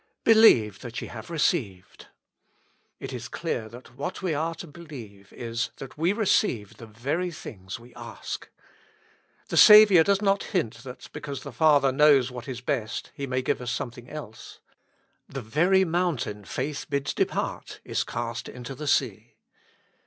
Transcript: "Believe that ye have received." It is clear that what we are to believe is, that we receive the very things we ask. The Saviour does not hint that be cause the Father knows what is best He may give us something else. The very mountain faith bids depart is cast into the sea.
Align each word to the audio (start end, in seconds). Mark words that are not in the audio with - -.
"Believe 0.33 0.79
that 0.79 0.99
ye 0.99 1.09
have 1.09 1.29
received." 1.29 2.07
It 2.99 3.13
is 3.13 3.27
clear 3.27 3.69
that 3.69 3.93
what 3.95 4.23
we 4.23 4.33
are 4.33 4.55
to 4.55 4.65
believe 4.65 5.31
is, 5.31 5.69
that 5.75 5.95
we 5.95 6.11
receive 6.11 6.77
the 6.77 6.87
very 6.87 7.29
things 7.29 7.79
we 7.79 7.93
ask. 7.93 8.49
The 9.49 9.57
Saviour 9.57 10.03
does 10.03 10.19
not 10.19 10.45
hint 10.45 10.77
that 10.83 11.07
be 11.13 11.21
cause 11.21 11.43
the 11.43 11.51
Father 11.51 11.91
knows 11.91 12.31
what 12.31 12.47
is 12.47 12.61
best 12.61 13.11
He 13.13 13.27
may 13.27 13.43
give 13.43 13.61
us 13.61 13.69
something 13.69 14.09
else. 14.09 14.59
The 15.29 15.43
very 15.43 15.85
mountain 15.85 16.45
faith 16.45 16.87
bids 16.89 17.13
depart 17.13 17.79
is 17.83 18.03
cast 18.03 18.49
into 18.49 18.73
the 18.73 18.87
sea. 18.87 19.35